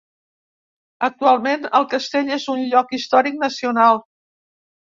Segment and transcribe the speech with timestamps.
[1.07, 4.03] Actualment el castell és un Lloc Històric Nacional.